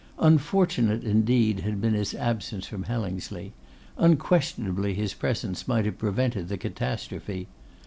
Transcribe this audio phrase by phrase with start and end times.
[0.17, 3.53] Unfortunate, indeed, had been his absence from Hellingsley;
[3.99, 7.47] unquestionably his presence might have prevented the catastrophe.